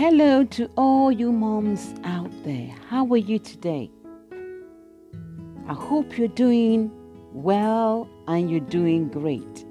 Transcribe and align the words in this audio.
Hello 0.00 0.44
to 0.44 0.64
all 0.78 1.12
you 1.12 1.30
moms 1.30 1.92
out 2.04 2.30
there. 2.42 2.74
How 2.88 3.06
are 3.12 3.18
you 3.18 3.38
today? 3.38 3.90
I 5.68 5.74
hope 5.74 6.16
you're 6.16 6.26
doing 6.26 6.90
well 7.34 8.08
and 8.26 8.50
you're 8.50 8.60
doing 8.60 9.08
great. 9.08 9.66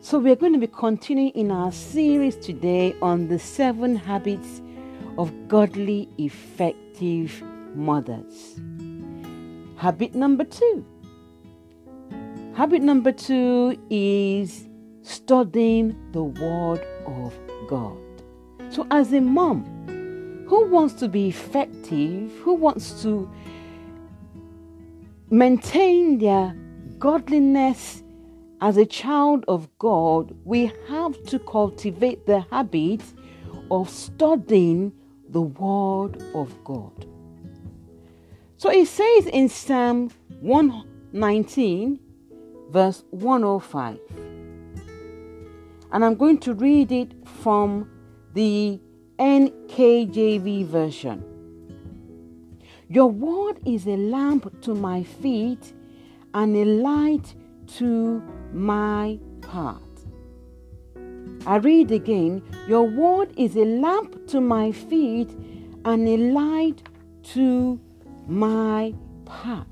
So, 0.00 0.18
we're 0.18 0.36
going 0.36 0.54
to 0.54 0.58
be 0.58 0.68
continuing 0.68 1.32
in 1.32 1.50
our 1.50 1.70
series 1.70 2.34
today 2.36 2.94
on 3.02 3.28
the 3.28 3.38
seven 3.38 3.94
habits 3.94 4.62
of 5.18 5.30
godly, 5.48 6.08
effective 6.16 7.42
mothers. 7.74 8.58
Habit 9.76 10.14
number 10.14 10.44
two. 10.44 10.82
Habit 12.54 12.80
number 12.80 13.12
two 13.12 13.78
is 13.90 14.66
studying 15.02 15.94
the 16.12 16.24
Word 16.24 16.82
of 17.04 17.38
God. 17.68 18.09
So, 18.70 18.86
as 18.90 19.12
a 19.12 19.20
mom 19.20 19.64
who 20.48 20.66
wants 20.66 20.94
to 20.94 21.08
be 21.08 21.28
effective, 21.28 22.32
who 22.42 22.54
wants 22.54 23.02
to 23.02 23.30
maintain 25.30 26.18
their 26.18 26.56
godliness 26.98 28.02
as 28.60 28.76
a 28.76 28.84
child 28.84 29.44
of 29.48 29.68
God, 29.78 30.36
we 30.44 30.72
have 30.88 31.22
to 31.24 31.38
cultivate 31.38 32.26
the 32.26 32.40
habit 32.50 33.02
of 33.70 33.88
studying 33.88 34.92
the 35.28 35.40
Word 35.40 36.22
of 36.34 36.62
God. 36.64 37.06
So 38.56 38.70
it 38.70 38.86
says 38.86 39.26
in 39.26 39.48
Psalm 39.48 40.10
119, 40.40 41.98
verse 42.70 43.04
105, 43.10 43.98
and 45.92 46.04
I'm 46.04 46.14
going 46.14 46.38
to 46.40 46.54
read 46.54 46.92
it 46.92 47.14
from 47.42 47.90
the 48.34 48.80
NKJV 49.18 50.66
version. 50.66 51.24
Your 52.88 53.06
word 53.06 53.60
is 53.66 53.86
a 53.86 53.96
lamp 53.96 54.62
to 54.62 54.74
my 54.74 55.02
feet 55.02 55.74
and 56.34 56.56
a 56.56 56.64
light 56.64 57.34
to 57.78 58.22
my 58.52 59.18
path. 59.42 59.80
I 61.46 61.56
read 61.56 61.90
again, 61.90 62.42
Your 62.68 62.84
word 62.84 63.32
is 63.36 63.56
a 63.56 63.64
lamp 63.64 64.26
to 64.28 64.40
my 64.40 64.72
feet 64.72 65.30
and 65.84 66.08
a 66.08 66.16
light 66.16 66.82
to 67.34 67.80
my 68.26 68.94
path. 69.24 69.66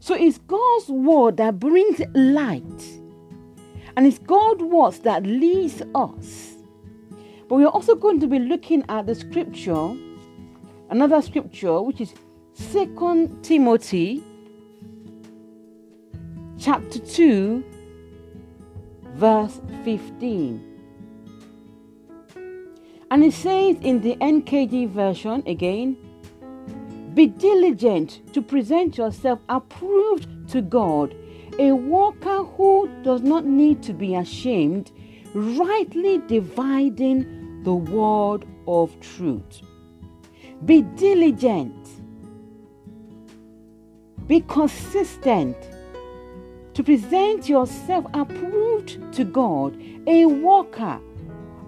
So 0.00 0.14
it's 0.14 0.38
God's 0.38 0.88
word 0.88 1.36
that 1.36 1.60
brings 1.60 2.00
light, 2.14 3.00
and 3.96 4.06
it's 4.06 4.18
God's 4.18 4.62
word 4.62 4.94
that 5.04 5.24
leads 5.24 5.80
us. 5.94 6.56
But 7.52 7.58
we're 7.58 7.66
also 7.66 7.94
going 7.94 8.18
to 8.20 8.26
be 8.26 8.38
looking 8.38 8.82
at 8.88 9.04
the 9.04 9.14
scripture, 9.14 9.94
another 10.88 11.20
scripture, 11.20 11.82
which 11.82 12.00
is 12.00 12.14
Second 12.54 13.44
Timothy 13.44 14.24
chapter 16.58 16.98
2, 16.98 17.62
verse 19.16 19.60
15. 19.84 20.64
And 23.10 23.22
it 23.22 23.34
says 23.34 23.76
in 23.82 24.00
the 24.00 24.16
NKJ 24.16 24.88
version 24.88 25.42
again, 25.46 25.98
be 27.12 27.26
diligent 27.26 28.32
to 28.32 28.40
present 28.40 28.96
yourself 28.96 29.40
approved 29.50 30.48
to 30.52 30.62
God, 30.62 31.14
a 31.58 31.72
worker 31.72 32.44
who 32.44 32.88
does 33.02 33.20
not 33.20 33.44
need 33.44 33.82
to 33.82 33.92
be 33.92 34.14
ashamed, 34.14 34.90
rightly 35.34 36.16
dividing 36.26 37.41
the 37.62 37.74
word 37.74 38.44
of 38.66 38.98
truth. 39.00 39.62
Be 40.64 40.82
diligent, 40.82 41.88
be 44.26 44.40
consistent 44.42 45.56
to 46.74 46.82
present 46.82 47.48
yourself 47.48 48.06
approved 48.14 49.12
to 49.12 49.24
God, 49.24 49.76
a 50.06 50.26
worker, 50.26 51.00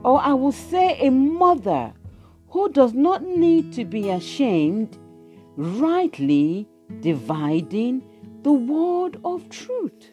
or 0.05 0.21
I 0.21 0.33
will 0.35 0.53
say 0.53 0.99
a 1.01 1.11
mother 1.11 1.93
who 2.49 2.71
does 2.71 2.95
not 2.95 3.23
need 3.23 3.73
to 3.75 3.85
be 3.85 4.11
ashamed, 4.11 4.97
rightly 5.57 6.69
dividing 7.01 8.03
the 8.43 8.53
word 8.53 9.21
of 9.25 9.49
truth. 9.49 10.13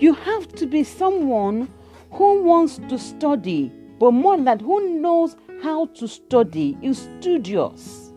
You 0.00 0.14
have 0.14 0.48
to 0.54 0.66
be 0.66 0.84
someone 0.84 1.68
who 2.12 2.42
wants 2.42 2.78
to 2.88 2.98
study, 2.98 3.72
but 3.98 4.12
more 4.12 4.36
than 4.36 4.44
that, 4.44 4.60
who 4.60 5.00
knows 5.00 5.36
how 5.62 5.86
to 5.86 6.06
study, 6.06 6.76
is 6.82 7.08
studious. 7.20 8.12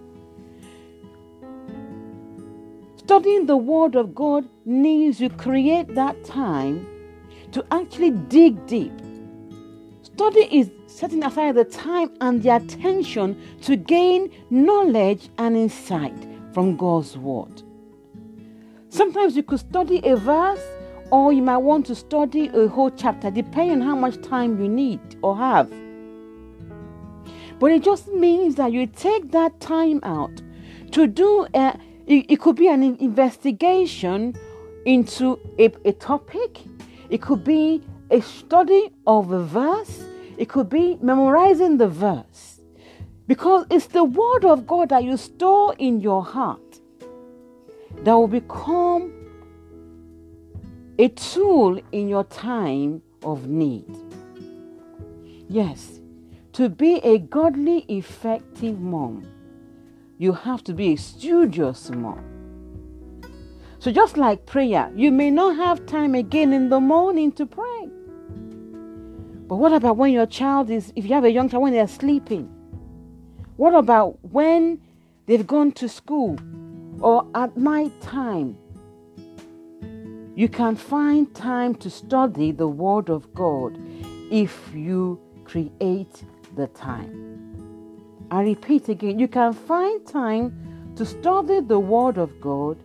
Studying 2.98 3.46
the 3.46 3.58
Word 3.58 3.96
of 3.96 4.14
God 4.14 4.48
needs 4.64 5.20
you 5.20 5.30
create 5.30 5.96
that 5.96 6.24
time 6.24 6.88
to 7.52 7.66
actually 7.72 8.12
dig 8.12 8.66
deep. 8.68 8.94
Study 10.04 10.48
is 10.52 10.70
setting 10.88 11.24
aside 11.24 11.56
the 11.56 11.66
time 11.66 12.12
and 12.22 12.42
the 12.44 12.56
attention 12.56 13.42
to 13.62 13.76
gain 13.76 14.32
knowledge 14.50 15.30
and 15.38 15.58
insight 15.58 16.16
from 16.54 16.78
God's 16.78 17.18
Word. 17.18 17.64
Sometimes 18.90 19.36
you 19.36 19.44
could 19.44 19.60
study 19.60 20.00
a 20.04 20.16
verse, 20.16 20.64
or 21.12 21.34
you 21.34 21.42
might 21.42 21.58
want 21.58 21.86
to 21.88 21.96
study 21.96 22.50
a 22.54 22.68
whole 22.68 22.90
chapter, 22.90 23.30
depending 23.30 23.82
on 23.82 23.88
how 23.88 23.96
much 23.96 24.22
time 24.22 24.62
you 24.62 24.68
need 24.68 25.00
or 25.22 25.38
have. 25.38 25.70
But 27.60 27.72
it 27.72 27.84
just 27.84 28.08
means 28.08 28.56
that 28.56 28.72
you 28.72 28.88
take 28.88 29.32
that 29.32 29.60
time 29.60 30.00
out 30.04 30.42
to 30.92 31.08
do 31.08 31.48
a 31.54 31.78
it, 32.08 32.26
it 32.30 32.40
could 32.42 32.56
be 32.56 32.68
an 32.68 32.84
investigation 32.84 34.36
into 34.86 35.40
a, 35.60 35.72
a 35.86 35.94
topic, 35.94 36.60
it 37.10 37.22
could 37.22 37.44
be 37.44 37.82
a 38.10 38.22
study 38.22 38.92
of 39.08 39.32
a 39.32 39.44
verse, 39.44 40.04
it 40.38 40.50
could 40.50 40.70
be 40.70 40.98
memorizing 41.02 41.78
the 41.78 41.88
verse. 41.88 42.60
Because 43.28 43.66
it's 43.70 43.88
the 43.88 44.04
word 44.04 44.44
of 44.44 44.68
God 44.68 44.90
that 44.90 45.04
you 45.04 45.16
store 45.16 45.74
in 45.78 46.02
your 46.02 46.24
heart 46.24 46.82
that 48.04 48.14
will 48.14 48.28
become 48.28 49.14
a 50.98 51.10
tool 51.10 51.80
in 51.92 52.08
your 52.08 52.24
time 52.26 53.02
of 53.24 53.48
need. 53.48 53.86
Yes, 55.48 56.00
to 56.54 56.70
be 56.70 56.96
a 57.04 57.18
godly, 57.18 57.86
effective 57.88 58.80
mom 58.80 59.26
you 60.22 60.34
have 60.34 60.64
to 60.64 60.72
be 60.72 60.94
a 60.94 60.96
studious 60.98 61.90
mom. 61.90 62.24
So, 63.80 63.92
just 63.92 64.18
like 64.18 64.46
prayer, 64.46 64.92
you 64.96 65.12
may 65.12 65.32
not 65.32 65.56
have 65.56 65.88
time 65.88 66.14
again 66.14 66.54
in 66.54 66.70
the 66.70 66.80
morning 66.80 67.32
to 67.32 67.48
pray. 67.48 67.90
But 69.48 69.56
what 69.56 69.74
about 69.74 69.98
when 69.98 70.12
your 70.12 70.28
child 70.28 70.70
is, 70.70 70.94
if 70.96 71.06
you 71.06 71.16
have 71.16 71.24
a 71.24 71.32
young 71.32 71.50
child, 71.50 71.64
when 71.64 71.74
they're 71.74 71.88
sleeping? 71.88 72.44
What 73.58 73.74
about 73.74 74.20
when 74.22 74.80
they've 75.26 75.48
gone 75.48 75.72
to 75.72 75.90
school 75.90 76.38
or 77.00 77.26
at 77.34 77.58
night 77.58 78.00
time? 78.00 78.56
You 80.42 80.50
can 80.50 80.76
find 80.76 81.32
time 81.36 81.76
to 81.76 81.90
study 81.92 82.52
the 82.52 82.68
Word 82.68 83.10
of 83.10 83.32
God 83.36 83.78
if 84.32 84.74
you 84.74 85.22
create 85.46 86.24
the 86.56 86.66
time. 86.66 88.26
I 88.32 88.42
repeat 88.42 88.90
again, 88.90 89.20
you 89.20 89.28
can 89.28 89.54
find 89.54 90.04
time 90.08 90.94
to 90.96 91.06
study 91.06 91.60
the 91.60 91.78
Word 91.78 92.18
of 92.18 92.42
God 92.42 92.80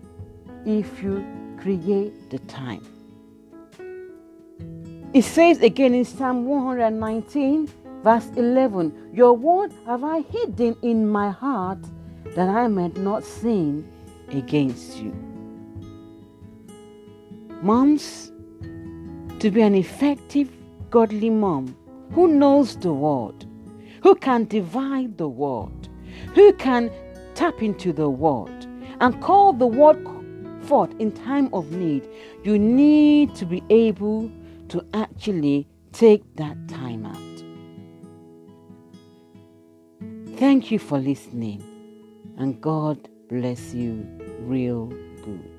if 0.67 1.03
you 1.03 1.25
create 1.59 2.29
the 2.29 2.41
time. 2.41 2.85
It 5.15 5.23
says 5.23 5.63
again 5.63 5.95
in 5.95 6.05
Psalm 6.05 6.45
119, 6.45 7.71
verse 8.05 8.29
11 8.37 9.13
Your 9.15 9.33
word 9.33 9.73
have 9.87 10.05
I 10.05 10.21
hidden 10.21 10.77
in 10.83 11.09
my 11.09 11.31
heart 11.31 11.79
that 12.35 12.51
I 12.51 12.69
might 12.69 12.99
not 12.99 13.25
sin 13.25 13.91
against 14.29 14.99
you. 14.99 15.36
Moms, 17.63 18.33
to 19.41 19.51
be 19.51 19.63
an 19.63 19.75
effective, 19.75 20.51
godly 20.91 21.31
mom 21.31 21.77
who 22.13 22.29
knows 22.29 22.77
the 22.77 22.93
word, 22.93 23.45
who 24.03 24.15
can 24.15 24.45
divide 24.45 25.19
the 25.19 25.29
word, 25.29 25.89
who 26.35 26.53
can 26.55 26.91
tap 27.35 27.63
into 27.63 27.93
the 27.93 28.09
word 28.09 28.67
and 29.01 29.21
call 29.21 29.53
the 29.53 29.67
word 29.67 30.03
forth 30.63 30.95
in 30.99 31.13
time 31.13 31.49
of 31.53 31.71
need, 31.73 32.09
you 32.43 32.59
need 32.59 33.35
to 33.35 33.47
be 33.47 33.63
able 33.71 34.31
to 34.69 34.85
actually 34.95 35.67
take 35.93 36.23
that 36.37 36.57
time 36.69 37.07
out. 37.07 37.17
Thank 40.39 40.71
you 40.71 40.79
for 40.79 40.99
listening, 40.99 41.63
and 42.37 42.61
God 42.61 43.09
bless 43.29 43.73
you 43.73 44.07
real 44.41 44.89
good. 45.25 45.56